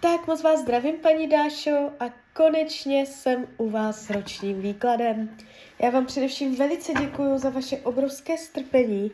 Tak 0.00 0.26
moc 0.26 0.42
vás 0.42 0.60
zdravím, 0.60 0.96
paní 0.96 1.28
Dášo, 1.28 1.90
a 2.00 2.04
konečně 2.34 3.06
jsem 3.06 3.46
u 3.56 3.70
vás 3.70 4.02
s 4.02 4.10
ročním 4.10 4.62
výkladem. 4.62 5.36
Já 5.78 5.90
vám 5.90 6.06
především 6.06 6.56
velice 6.56 6.92
děkuji 6.92 7.38
za 7.38 7.50
vaše 7.50 7.76
obrovské 7.78 8.38
strpení. 8.38 9.10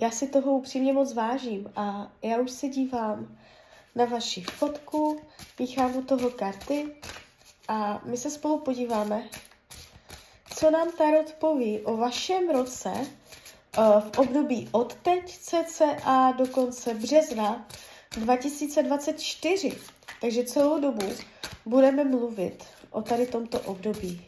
Já 0.00 0.10
si 0.10 0.26
toho 0.26 0.52
upřímně 0.52 0.92
moc 0.92 1.14
vážím 1.14 1.72
a 1.76 2.12
já 2.22 2.38
už 2.38 2.50
se 2.50 2.68
dívám 2.68 3.38
na 3.94 4.04
vaši 4.04 4.42
fotku, 4.42 5.20
píchám 5.56 5.96
u 5.96 6.02
toho 6.02 6.30
karty 6.30 6.94
a 7.68 8.00
my 8.04 8.16
se 8.16 8.30
spolu 8.30 8.58
podíváme, 8.58 9.22
co 10.56 10.70
nám 10.70 10.92
Tarot 10.98 11.32
poví 11.32 11.80
o 11.80 11.96
vašem 11.96 12.50
roce 12.50 12.92
eh, 12.94 13.80
v 14.00 14.18
období 14.18 14.68
od 14.72 14.94
teď 14.94 15.38
cca 15.38 16.32
do 16.38 16.46
konce 16.46 16.94
března 16.94 17.66
2024. 18.16 19.72
Takže 20.20 20.44
celou 20.44 20.80
dobu 20.80 21.06
budeme 21.66 22.04
mluvit 22.04 22.64
o 22.90 23.02
tady 23.02 23.26
tomto 23.26 23.60
období. 23.60 24.26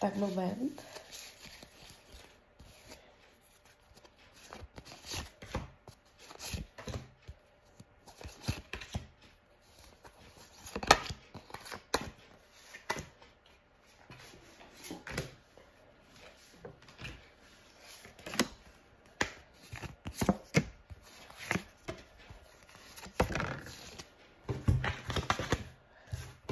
Tak 0.00 0.16
moment. 0.16 0.82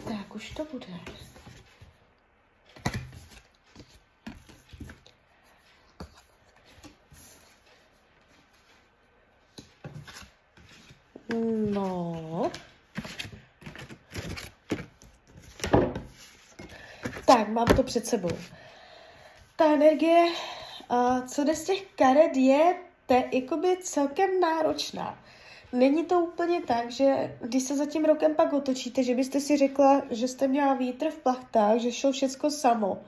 Tak 0.08 0.34
už 0.34 0.50
to 0.50 0.64
bude. 0.64 0.86
No. 11.70 12.50
Tak, 17.26 17.48
mám 17.48 17.66
to 17.66 17.82
před 17.82 18.06
sebou. 18.06 18.30
Ta 19.56 19.72
energie, 19.74 20.26
co 21.26 21.44
jde 21.44 21.54
z 21.54 21.64
těch 21.64 21.82
karet, 21.96 22.36
je 22.36 22.74
te, 23.06 23.24
jakoby 23.32 23.76
celkem 23.82 24.40
náročná. 24.40 25.18
Není 25.72 26.04
to 26.04 26.20
úplně 26.20 26.60
tak, 26.62 26.90
že 26.90 27.36
když 27.40 27.62
se 27.62 27.76
za 27.76 27.86
tím 27.86 28.04
rokem 28.04 28.34
pak 28.34 28.52
otočíte, 28.52 29.02
že 29.02 29.14
byste 29.14 29.40
si 29.40 29.56
řekla, 29.56 30.02
že 30.10 30.28
jste 30.28 30.48
měla 30.48 30.74
vítr 30.74 31.10
v 31.10 31.18
plachtách, 31.18 31.78
že 31.78 31.92
šlo 31.92 32.12
všecko 32.12 32.50
samo. 32.50 32.98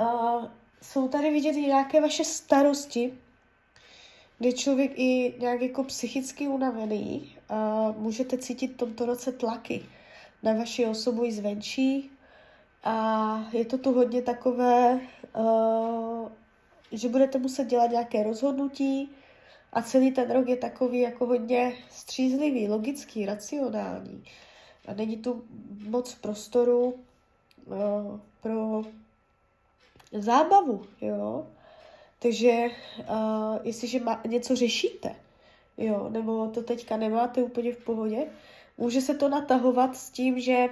Uh, 0.00 0.44
jsou 0.82 1.08
tady 1.08 1.30
vidět 1.30 1.52
i 1.52 1.60
nějaké 1.60 2.00
vaše 2.00 2.24
starosti, 2.24 3.18
kde 4.38 4.52
člověk 4.52 4.92
i 4.94 5.34
nějak 5.38 5.60
jako 5.62 5.84
psychicky 5.84 6.48
unavený 6.48 7.37
můžete 7.98 8.38
cítit 8.38 8.72
v 8.72 8.76
tomto 8.76 9.06
roce 9.06 9.32
tlaky 9.32 9.84
na 10.42 10.52
vaši 10.52 10.86
osobu 10.86 11.24
i 11.24 11.32
zvenčí 11.32 12.10
a 12.84 13.50
je 13.52 13.64
to 13.64 13.78
tu 13.78 13.92
hodně 13.92 14.22
takové, 14.22 15.00
uh, 15.36 16.28
že 16.92 17.08
budete 17.08 17.38
muset 17.38 17.64
dělat 17.64 17.90
nějaké 17.90 18.22
rozhodnutí 18.22 19.10
a 19.72 19.82
celý 19.82 20.12
ten 20.12 20.30
rok 20.30 20.48
je 20.48 20.56
takový 20.56 21.00
jako 21.00 21.26
hodně 21.26 21.72
střízlivý, 21.90 22.68
logický, 22.68 23.26
racionální 23.26 24.24
a 24.88 24.94
není 24.94 25.16
tu 25.16 25.44
moc 25.88 26.14
prostoru 26.14 26.94
uh, 27.64 28.20
pro 28.40 28.82
zábavu, 30.12 30.86
jo. 31.00 31.46
Takže 32.18 32.68
uh, 32.98 33.58
jestliže 33.62 34.00
má, 34.00 34.22
něco 34.26 34.56
řešíte, 34.56 35.16
jo, 35.78 36.08
nebo 36.10 36.48
to 36.48 36.62
teďka 36.62 36.96
nemáte 36.96 37.42
úplně 37.42 37.72
v 37.72 37.84
pohodě, 37.84 38.26
může 38.78 39.00
se 39.00 39.14
to 39.14 39.28
natahovat 39.28 39.96
s 39.96 40.10
tím, 40.10 40.40
že 40.40 40.68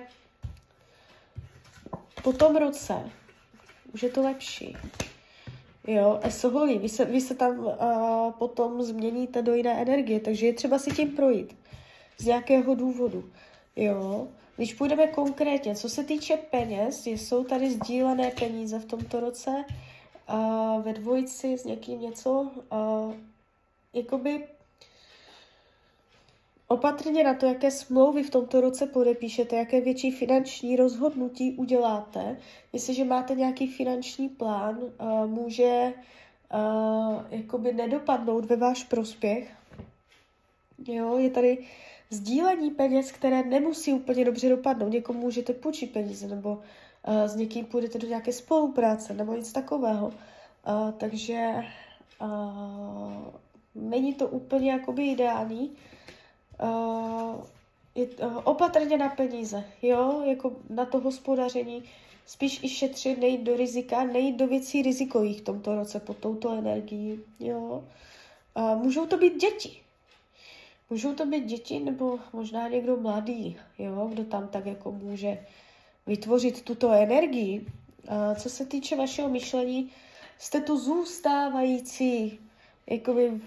po 2.22 2.33
tom 2.33 2.56
roce 2.56 3.11
už 3.94 4.03
je 4.03 4.11
to 4.11 4.22
lepší. 4.22 4.77
Jo, 5.87 6.21
esoholí, 6.22 6.78
vy 6.78 6.89
se, 6.89 7.05
vy 7.05 7.21
se 7.21 7.34
tam 7.34 7.59
uh, 7.59 7.75
potom 8.39 8.83
změníte 8.83 9.43
do 9.43 9.55
jiné 9.55 9.83
energie, 9.83 10.21
takže 10.21 10.47
je 10.47 10.53
třeba 10.53 10.78
si 10.78 10.91
tím 10.91 11.11
projít. 11.11 11.56
Z 12.19 12.27
nějakého 12.27 12.75
důvodu. 12.75 13.31
Jo, 13.77 14.28
když 14.56 14.75
půjdeme 14.75 15.06
konkrétně, 15.06 15.75
co 15.75 15.88
se 15.88 16.05
týče 16.05 16.37
peněz, 16.37 17.06
jsou 17.06 17.44
tady 17.44 17.71
sdílené 17.71 18.31
peníze 18.31 18.78
v 18.78 18.84
tomto 18.84 19.21
roce, 19.21 19.65
uh, 20.33 20.83
ve 20.83 20.93
dvojici 20.93 21.59
s 21.59 21.65
někým 21.65 22.00
něco, 22.00 22.50
uh, 22.73 23.15
jakoby 23.93 24.44
opatrně 26.69 27.25
na 27.25 27.34
to, 27.34 27.47
jaké 27.47 27.71
smlouvy 27.71 28.22
v 28.22 28.31
tomto 28.31 28.60
roce 28.60 28.87
podepíšete, 28.87 29.56
jaké 29.56 29.81
větší 29.81 30.10
finanční 30.10 30.77
rozhodnutí 30.77 31.53
uděláte. 31.53 32.37
Jestliže 32.72 33.04
máte 33.04 33.34
nějaký 33.34 33.66
finanční 33.66 34.28
plán, 34.28 34.78
uh, 34.78 35.26
může 35.26 35.93
uh, 36.55 37.25
jakoby 37.31 37.72
nedopadnout 37.72 38.44
ve 38.44 38.56
váš 38.56 38.84
prospěch. 38.84 39.53
Jo, 40.88 41.19
je 41.19 41.31
tady 41.31 41.59
sdílení 42.10 42.71
peněz, 42.71 43.12
které 43.12 43.43
nemusí 43.43 43.93
úplně 43.93 44.25
dobře 44.25 44.49
dopadnout. 44.49 44.88
Někomu 44.88 45.21
můžete 45.21 45.53
půjčit 45.53 45.93
peníze, 45.93 46.28
nebo 46.28 46.50
uh, 46.50 47.25
s 47.25 47.37
někým 47.37 47.65
půjdete 47.65 47.99
do 47.99 48.09
nějaké 48.09 48.32
spolupráce, 48.32 49.15
nebo 49.15 49.34
nic 49.34 49.53
takového. 49.53 50.12
Takže 50.99 51.55
není 53.75 54.15
to 54.15 54.28
úplně 54.28 54.72
jakoby 54.72 55.06
ideální. 55.06 55.71
Uh, 56.62 57.44
je, 57.94 58.06
uh, 58.06 58.41
opatrně 58.44 58.99
na 58.99 59.09
peníze, 59.09 59.65
jo, 59.83 60.22
jako 60.27 60.53
na 60.71 60.84
to 60.84 61.00
hospodaření, 61.00 61.84
spíš 62.27 62.61
i 62.62 62.69
šetřit, 62.69 63.19
nejít 63.19 63.43
do 63.43 63.56
rizika, 63.56 64.05
nejít 64.05 64.37
do 64.37 64.47
věcí 64.47 64.83
rizikových 64.83 65.41
v 65.41 65.44
tomto 65.44 65.75
roce 65.75 66.00
pod 66.00 66.17
touto 66.17 66.50
energií, 66.50 67.21
jo. 67.41 67.84
Uh, 68.56 68.83
můžou 68.83 69.06
to 69.06 69.17
být 69.17 69.41
děti, 69.41 69.81
Můžou 70.91 71.15
to 71.15 71.27
být 71.27 71.44
děti 71.44 71.78
nebo 71.78 72.19
možná 72.33 72.69
někdo 72.69 72.97
mladý, 72.97 73.56
jo, 73.78 74.09
kdo 74.12 74.25
tam 74.25 74.49
tak 74.49 74.67
jako 74.67 74.93
může 74.93 75.47
vytvořit 76.06 76.62
tuto 76.62 76.91
energii. 76.91 77.67
A 78.09 78.34
co 78.34 78.50
se 78.50 78.67
týče 78.67 78.97
vašeho 78.97 79.28
myšlení, 79.28 79.91
jste 80.38 80.61
tu 80.61 80.78
zůstávající, 80.78 82.38
jakoby 82.87 83.41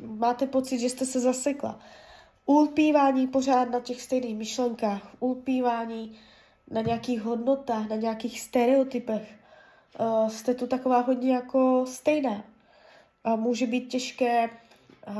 máte 0.00 0.46
pocit, 0.46 0.78
že 0.78 0.90
jste 0.90 1.06
se 1.06 1.20
zasekla. 1.20 1.80
Ulpívání 2.46 3.26
pořád 3.26 3.70
na 3.70 3.80
těch 3.80 4.02
stejných 4.02 4.36
myšlenkách, 4.36 5.16
ulpívání 5.20 6.18
na 6.70 6.80
nějakých 6.80 7.22
hodnotách, 7.22 7.88
na 7.88 7.96
nějakých 7.96 8.40
stereotypech. 8.40 9.34
Uh, 10.00 10.28
jste 10.28 10.54
tu 10.54 10.66
taková 10.66 11.00
hodně 11.00 11.34
jako 11.34 11.86
stejná. 11.86 12.44
A 13.24 13.36
může 13.36 13.66
být 13.66 13.88
těžké 13.88 14.50
uh, 15.08 15.14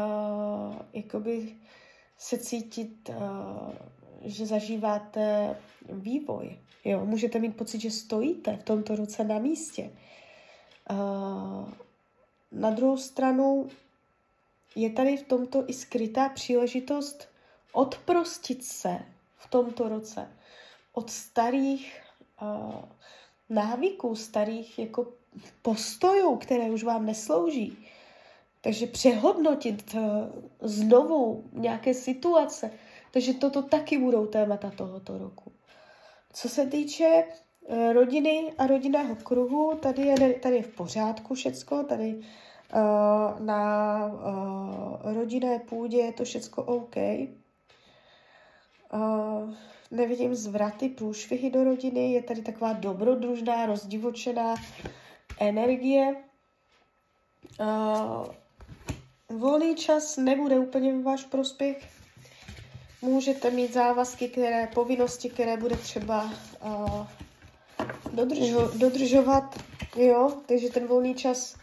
jakoby 0.92 1.56
se 2.18 2.38
cítit, 2.38 3.08
uh, 3.08 3.72
že 4.22 4.46
zažíváte 4.46 5.56
vývoj. 5.88 6.58
Jo? 6.84 7.06
Můžete 7.06 7.38
mít 7.38 7.56
pocit, 7.56 7.80
že 7.80 7.90
stojíte 7.90 8.56
v 8.56 8.64
tomto 8.64 8.96
roce 8.96 9.24
na 9.24 9.38
místě. 9.38 9.90
Uh, 10.90 11.68
na 12.52 12.70
druhou 12.70 12.96
stranu 12.96 13.68
je 14.76 14.90
tady 14.90 15.16
v 15.16 15.22
tomto 15.22 15.64
i 15.66 15.72
skrytá 15.72 16.28
příležitost 16.28 17.28
odprostit 17.72 18.64
se 18.64 18.98
v 19.36 19.50
tomto 19.50 19.88
roce 19.88 20.28
od 20.92 21.10
starých 21.10 22.00
uh, 22.42 22.74
návyků, 23.48 24.16
starých 24.16 24.78
jako 24.78 25.06
postojů, 25.62 26.36
které 26.36 26.70
už 26.70 26.84
vám 26.84 27.06
neslouží. 27.06 27.78
Takže 28.60 28.86
přehodnotit 28.86 29.94
uh, 29.94 30.00
znovu 30.60 31.44
nějaké 31.52 31.94
situace. 31.94 32.70
Takže 33.10 33.34
toto 33.34 33.62
taky 33.62 33.98
budou 33.98 34.26
témata 34.26 34.70
tohoto 34.70 35.18
roku. 35.18 35.52
Co 36.32 36.48
se 36.48 36.66
týče 36.66 37.24
uh, 37.24 37.92
rodiny 37.92 38.52
a 38.58 38.66
rodinného 38.66 39.16
kruhu, 39.16 39.74
tady 39.82 40.02
je, 40.02 40.34
tady 40.34 40.56
je 40.56 40.62
v 40.62 40.74
pořádku 40.74 41.34
všecko, 41.34 41.82
tady 41.82 42.22
na 43.38 44.06
uh, 44.06 45.14
rodinné 45.14 45.58
půdě 45.58 45.98
je 45.98 46.12
to 46.12 46.24
všecko 46.24 46.62
OK. 46.62 46.96
Uh, 48.92 49.54
nevidím 49.90 50.34
zvraty, 50.34 50.88
průšvihy 50.88 51.50
do 51.50 51.64
rodiny, 51.64 52.12
je 52.12 52.22
tady 52.22 52.42
taková 52.42 52.72
dobrodružná, 52.72 53.66
rozdivočená 53.66 54.54
energie. 55.40 56.16
Volný 59.28 59.74
čas 59.74 60.16
nebude 60.16 60.58
úplně 60.58 60.92
v 60.92 61.02
váš 61.02 61.24
prospěch. 61.24 61.88
můžete 63.02 63.50
mít 63.50 63.72
závazky, 63.72 64.28
které, 64.28 64.66
povinnosti, 64.74 65.30
které 65.30 65.56
bude 65.56 65.76
třeba 65.76 66.30
dodržo, 68.12 68.70
dodržovat, 68.78 69.58
jo, 69.96 70.32
takže 70.46 70.70
ten 70.70 70.86
volný 70.86 71.14
čas, 71.14 71.56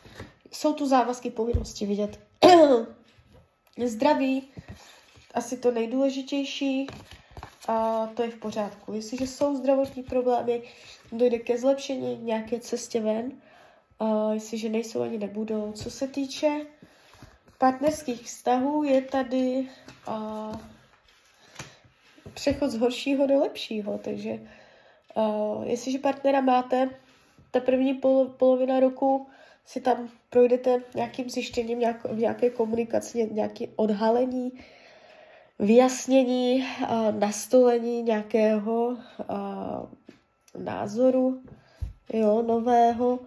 jsou 0.53 0.73
tu 0.73 0.88
závazky, 0.88 1.29
povinnosti 1.29 1.85
vidět. 1.85 2.19
Zdraví, 3.85 4.47
asi 5.33 5.57
to 5.57 5.71
nejdůležitější, 5.71 6.88
a 7.67 8.07
to 8.07 8.23
je 8.23 8.29
v 8.29 8.38
pořádku. 8.38 8.94
Jestliže 8.94 9.27
jsou 9.27 9.55
zdravotní 9.55 10.03
problémy, 10.03 10.61
dojde 11.11 11.39
ke 11.39 11.57
zlepšení 11.57 12.17
nějaké 12.17 12.59
cestě 12.59 13.01
ven, 13.01 13.31
a 14.00 14.33
jestliže 14.33 14.69
nejsou 14.69 15.01
ani 15.01 15.17
nebudou. 15.17 15.71
Co 15.71 15.91
se 15.91 16.07
týče 16.07 16.65
partnerských 17.57 18.21
vztahů, 18.21 18.83
je 18.83 19.01
tady 19.01 19.69
a, 20.07 20.51
přechod 22.33 22.69
z 22.69 22.77
horšího 22.77 23.27
do 23.27 23.39
lepšího, 23.39 23.97
takže 23.97 24.39
uh, 25.15 25.63
jestliže 25.67 26.00
partnera 26.00 26.41
máte, 26.41 26.89
ta 27.51 27.59
první 27.59 27.94
pol, 27.94 28.25
polovina 28.25 28.79
roku 28.79 29.27
si 29.65 29.81
tam 29.81 30.10
projdete 30.30 30.81
nějakým 30.95 31.30
zjištěním, 31.30 31.80
nějak, 31.80 32.06
nějaké 32.12 32.50
komunikaci, 32.50 33.30
nějaké 33.31 33.65
odhalení, 33.75 34.51
vyjasnění, 35.60 36.63
uh, 36.81 37.19
nastolení 37.19 38.04
nějakého 38.04 38.88
uh, 38.88 38.98
názoru, 40.63 41.42
jo, 42.13 42.42
nového. 42.42 43.19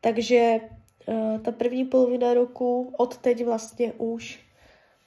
Takže 0.00 0.60
uh, 1.06 1.38
ta 1.38 1.52
první 1.52 1.84
polovina 1.84 2.34
roku 2.34 2.92
od 2.96 3.16
teď 3.16 3.44
vlastně 3.44 3.92
už 3.92 4.44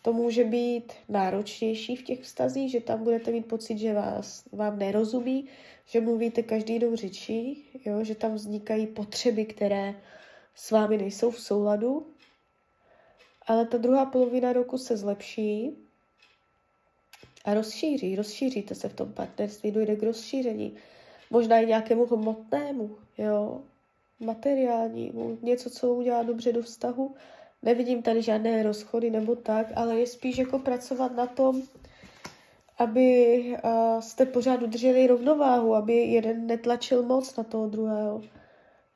to 0.02 0.14
může 0.14 0.44
být 0.44 0.94
náročnější 1.10 1.96
v 1.96 2.04
těch 2.04 2.22
vztazích, 2.22 2.72
že 2.72 2.82
tam 2.82 3.04
budete 3.04 3.32
mít 3.32 3.46
pocit, 3.46 3.78
že 3.78 3.94
vás, 3.94 4.44
vám 4.52 4.80
nerozumí, 4.80 5.46
že 5.86 6.02
mluvíte 6.02 6.44
každý 6.44 6.74
jinou 6.74 6.96
řečí, 6.96 7.64
jo, 7.86 8.04
že 8.04 8.16
tam 8.16 8.34
vznikají 8.34 8.88
potřeby, 8.88 9.46
které 9.46 9.96
s 10.58 10.72
vámi 10.72 10.98
nejsou 10.98 11.32
v 11.32 11.40
souladu. 11.40 12.08
Ale 13.48 13.66
ta 13.66 13.78
druhá 13.78 14.06
polovina 14.06 14.54
roku 14.54 14.78
se 14.78 14.98
zlepší 14.98 15.78
a 17.46 17.54
rozšíří, 17.54 18.16
rozšíříte 18.16 18.76
se 18.76 18.90
v 18.90 18.94
tom 18.94 19.14
partnerství, 19.14 19.72
dojde 19.72 19.96
k 19.96 20.04
rozšíření. 20.04 20.76
Možná 21.30 21.60
i 21.60 21.66
nějakému 21.66 22.06
hmotnému, 22.06 22.98
jo, 23.18 23.62
materiálnímu, 24.20 25.38
něco, 25.42 25.70
co 25.70 25.94
udělá 25.94 26.24
dobře 26.24 26.54
do 26.54 26.62
vztahu, 26.62 27.16
Nevidím 27.62 28.02
tady 28.02 28.22
žádné 28.22 28.64
rozchody 28.64 29.10
nebo 29.10 29.36
tak, 29.36 29.68
ale 29.76 30.00
je 30.00 30.08
spíš 30.08 30.38
jako 30.38 30.60
pracovat 30.60 31.16
na 31.16 31.26
tom, 31.26 31.62
aby 32.78 33.40
uh, 33.64 34.02
jste 34.02 34.26
pořád 34.26 34.62
udrželi 34.62 35.08
rovnováhu, 35.08 35.76
aby 35.76 35.94
jeden 35.94 36.48
netlačil 36.48 37.04
moc 37.04 37.36
na 37.36 37.44
toho 37.44 37.68
druhého. 37.68 38.22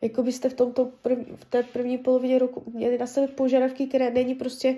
Jako 0.02 0.24
byste 0.24 0.50
v, 0.50 0.54
tomto 0.54 0.86
prv, 0.86 1.18
v 1.36 1.46
té 1.46 1.64
první 1.64 1.98
polovině 1.98 2.40
roku 2.40 2.64
měli 2.74 2.98
na 2.98 3.08
sebe 3.08 3.28
požadavky, 3.28 3.88
které 3.88 4.12
není 4.12 4.36
prostě 4.36 4.78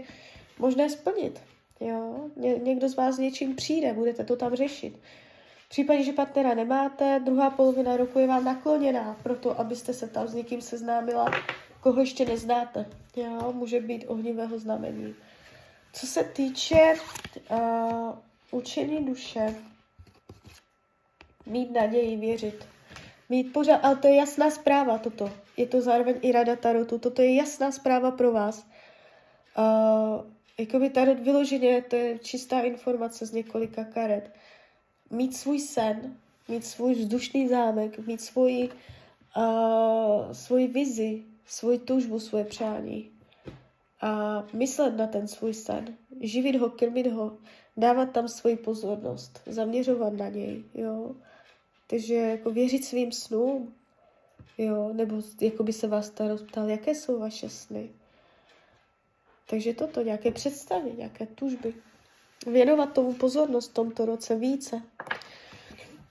možné 0.60 0.90
splnit. 0.90 1.42
Jo? 1.80 2.30
Ně, 2.36 2.56
někdo 2.56 2.90
z 2.90 2.96
vás 2.96 3.18
něčím 3.18 3.56
přijde, 3.56 3.94
budete 3.94 4.24
to 4.24 4.36
tam 4.36 4.56
řešit. 4.56 5.00
V 5.66 5.70
případě, 5.70 6.04
že 6.04 6.14
partnera 6.14 6.54
nemáte, 6.54 7.22
druhá 7.26 7.50
polovina 7.50 7.98
roku 7.98 8.20
je 8.20 8.28
vám 8.28 8.46
nakloněná 8.46 9.18
proto, 9.24 9.60
abyste 9.60 9.94
se 9.94 10.08
tam 10.08 10.28
s 10.28 10.34
někým 10.34 10.62
seznámila 10.62 11.32
koho 11.84 12.00
ještě 12.00 12.26
neznáte. 12.26 12.86
Jo, 13.16 13.54
může 13.54 13.80
být 13.80 14.06
ohnivého 14.08 14.60
znamení. 14.60 15.16
Co 15.94 16.08
se 16.08 16.24
týče 16.24 16.94
uh, 17.52 18.18
učení 18.52 19.06
duše, 19.06 19.56
mít 21.46 21.72
naději, 21.72 22.18
věřit. 22.18 22.66
Mít 23.34 23.54
pořád, 23.54 23.78
ale 23.78 23.96
to 23.96 24.08
je 24.08 24.16
jasná 24.16 24.52
zpráva 24.52 24.98
toto. 24.98 25.32
Je 25.58 25.66
to 25.68 25.82
zároveň 25.82 26.16
i 26.22 26.32
rada 26.32 26.56
Tarotu. 26.56 27.00
Toto 27.00 27.22
je 27.22 27.36
jasná 27.36 27.72
zpráva 27.72 28.12
pro 28.12 28.32
vás. 28.32 28.68
Uh, 29.58 30.22
jakoby 30.58 30.90
Tarot 30.90 31.20
vyloženě, 31.20 31.82
to 31.82 31.96
je 31.96 32.20
čistá 32.20 32.60
informace 32.60 33.26
z 33.26 33.32
několika 33.32 33.84
karet. 33.84 34.32
Mít 35.10 35.38
svůj 35.38 35.60
sen, 35.60 36.18
mít 36.48 36.66
svůj 36.66 36.94
vzdušný 36.94 37.48
zámek, 37.48 38.08
mít 38.08 38.22
svoji, 38.22 38.70
uh, 39.38 40.32
svoji 40.32 40.68
vizi, 40.68 41.24
svoji 41.46 41.80
tužbu, 41.80 42.20
svoje 42.20 42.46
přání 42.46 43.12
a 44.02 44.44
myslet 44.54 44.98
na 44.98 45.08
ten 45.08 45.28
svůj 45.28 45.54
sen, 45.54 45.98
živit 46.22 46.56
ho, 46.56 46.70
krmit 46.70 47.08
ho, 47.08 47.38
dávat 47.78 48.12
tam 48.12 48.28
svoji 48.28 48.56
pozornost, 48.56 49.42
zaměřovat 49.46 50.14
na 50.14 50.30
něj, 50.30 50.64
jo. 50.74 51.16
Takže 51.88 52.16
jako 52.16 52.50
věřit 52.52 52.86
svým 52.86 53.12
snům, 53.12 53.76
jo, 54.58 54.94
nebo 54.94 55.22
jako 55.42 55.64
by 55.64 55.74
se 55.74 55.88
vás 55.88 56.10
ta 56.10 56.24
ptal, 56.48 56.70
jaké 56.70 56.96
jsou 56.96 57.20
vaše 57.20 57.50
sny. 57.50 57.90
Takže 59.50 59.74
toto, 59.74 60.02
nějaké 60.02 60.32
představy, 60.32 60.94
nějaké 60.98 61.26
tužby. 61.26 61.74
Věnovat 62.48 62.94
tomu 62.94 63.14
pozornost 63.14 63.70
v 63.70 63.74
tomto 63.74 64.06
roce 64.06 64.36
více. 64.36 64.82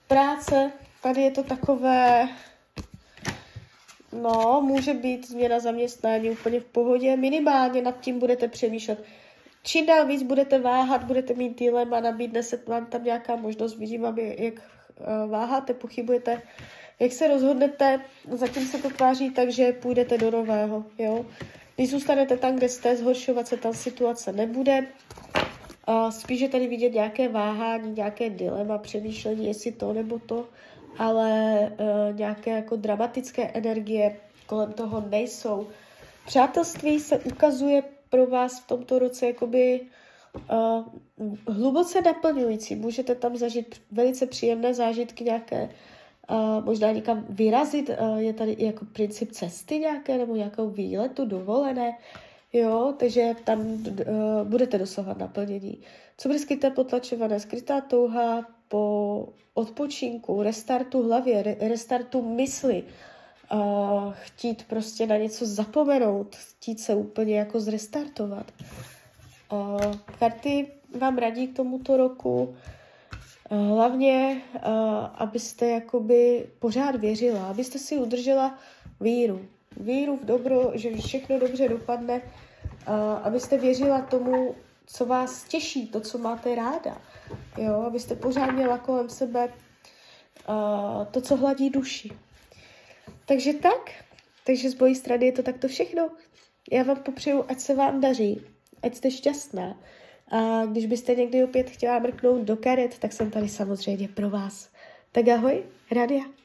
Práce, 0.08 0.72
tady 1.02 1.22
je 1.22 1.30
to 1.30 1.42
takové, 1.42 2.28
No, 4.12 4.62
může 4.64 4.94
být 4.94 5.28
změna 5.28 5.60
zaměstnání 5.60 6.30
úplně 6.30 6.60
v 6.60 6.64
pohodě. 6.64 7.16
Minimálně 7.16 7.82
nad 7.82 8.00
tím 8.00 8.19
budete 8.19 8.48
přemýšlet. 8.48 9.04
Čím 9.62 9.86
dál 9.86 10.06
víc 10.06 10.22
budete 10.22 10.58
váhat, 10.58 11.04
budete 11.04 11.34
mít 11.34 11.58
dilema, 11.58 12.00
nabídne 12.00 12.42
se 12.42 12.62
vám 12.66 12.86
tam 12.86 13.04
nějaká 13.04 13.36
možnost. 13.36 13.76
Vidím, 13.76 14.04
aby, 14.04 14.36
jak 14.38 14.54
váháte, 15.26 15.75
pochybujete, 15.75 16.43
jak 17.00 17.12
se 17.12 17.28
rozhodnete, 17.28 18.00
zatím 18.31 18.66
se 18.66 18.78
to 18.78 18.90
tváří 18.90 19.31
tak, 19.31 19.50
že 19.50 19.72
půjdete 19.72 20.19
do 20.19 20.31
nového, 20.31 20.84
jo. 20.99 21.26
Když 21.76 21.90
zůstanete 21.90 22.37
tam, 22.37 22.56
kde 22.56 22.69
jste, 22.69 22.96
zhoršovat 22.96 23.49
se 23.49 23.56
ta 23.56 23.72
situace 23.72 24.32
nebude. 24.32 24.87
Uh, 25.88 26.10
spíš 26.10 26.40
je 26.40 26.49
tady 26.49 26.66
vidět 26.66 26.94
nějaké 26.94 27.28
váhání, 27.28 27.93
nějaké 27.93 28.31
dilema, 28.31 28.78
přemýšlení, 28.78 29.46
jestli 29.46 29.72
to 29.72 29.93
nebo 29.93 30.19
to 30.19 30.49
ale 30.99 31.58
uh, 31.60 32.16
nějaké 32.16 32.50
jako 32.50 32.76
dramatické 32.76 33.48
energie 33.48 34.16
kolem 34.46 34.72
toho 34.72 35.05
nejsou. 35.10 35.69
Přátelství 36.26 37.00
se 37.00 37.19
ukazuje 37.19 37.82
pro 38.10 38.26
vás 38.26 38.60
v 38.60 38.66
tomto 38.66 38.98
roce 38.98 39.26
jakoby 39.26 39.81
uh, 40.34 40.84
hluboce 41.49 42.00
naplňující. 42.00 42.75
Můžete 42.75 43.14
tam 43.14 43.37
zažít 43.37 43.75
velice 43.90 44.26
příjemné 44.26 44.74
zážitky 44.74 45.24
nějaké, 45.24 45.69
uh, 46.31 46.65
možná 46.65 46.93
někam 46.93 47.27
vyrazit, 47.29 47.89
uh, 47.89 48.17
je 48.17 48.32
tady 48.32 48.56
jako 48.58 48.84
princip 48.84 49.32
cesty 49.32 49.79
nějaké, 49.79 50.19
nebo 50.19 50.36
nějakou 50.36 50.70
výletu, 50.70 51.24
dovolené, 51.24 51.98
jo, 52.53 52.94
takže 52.98 53.34
tam 53.44 53.60
uh, 53.60 53.84
budete 54.44 54.79
dosahovat 54.79 55.19
naplnění. 55.19 55.79
Co 56.17 56.29
bude 56.29 56.39
skryté 56.39 56.70
potlačované? 56.70 57.41
Skrytá 57.41 57.81
touha 57.81 58.46
po 58.69 59.29
odpočinku, 59.55 60.43
restartu 60.43 61.03
hlavě, 61.03 61.43
re, 61.43 61.56
restartu 61.60 62.22
mysli, 62.22 62.84
uh, 63.53 64.12
chtít 64.12 64.65
prostě 64.69 65.06
na 65.06 65.17
něco 65.17 65.46
zapomenout, 65.46 66.36
chtít 66.36 66.81
se 66.81 66.94
úplně 66.94 67.39
jako 67.39 67.60
zrestartovat. 67.60 68.53
Uh, 69.53 69.81
karty 70.19 70.67
vám 70.99 71.19
radí 71.19 71.49
k 71.49 71.56
tomuto 71.56 71.97
roku, 71.97 72.56
uh, 73.51 73.69
hlavně, 73.69 74.43
uh, 74.55 74.63
abyste 75.15 75.67
jakoby 75.67 76.47
pořád 76.59 76.97
věřila, 76.97 77.47
abyste 77.47 77.79
si 77.79 77.97
udržela 77.97 78.59
víru. 79.01 79.47
Víru 79.77 80.17
v 80.17 80.25
dobro, 80.25 80.71
že 80.75 80.97
všechno 80.97 81.39
dobře 81.39 81.69
dopadne, 81.69 82.23
abyste 83.23 83.59
věřila 83.59 84.01
tomu, 84.01 84.55
co 84.87 85.06
vás 85.06 85.44
těší, 85.44 85.89
to, 85.89 86.01
co 86.01 86.19
máte 86.19 86.55
ráda. 86.55 86.99
Jo, 87.59 87.75
abyste 87.87 88.15
pořád 88.15 88.51
měla 88.51 88.79
kolem 88.79 89.09
sebe 89.09 89.53
to, 91.11 91.21
co 91.21 91.37
hladí 91.37 91.71
duši. 91.71 92.11
Takže 93.27 93.53
tak, 93.53 93.91
takže 94.47 94.71
z 94.71 94.79
mojí 94.79 94.94
strany 94.94 95.27
je 95.27 95.32
to 95.32 95.43
takto 95.43 95.69
všechno. 95.69 96.11
Já 96.73 96.82
vám 96.82 96.97
popřeju, 96.97 97.44
ať 97.49 97.61
se 97.61 97.75
vám 97.75 98.01
daří, 98.01 98.41
ať 98.82 98.94
jste 98.94 99.10
šťastná. 99.10 99.77
A 100.29 100.65
když 100.65 100.86
byste 100.86 101.15
někdy 101.15 101.44
opět 101.44 101.70
chtěla 101.70 101.98
mrknout 101.98 102.43
do 102.43 102.56
karet, 102.56 102.98
tak 102.98 103.12
jsem 103.12 103.31
tady 103.31 103.48
samozřejmě 103.48 104.08
pro 104.08 104.31
vás. 104.31 104.70
Tak 105.12 105.29
ahoj, 105.29 105.62
Radia. 105.91 106.42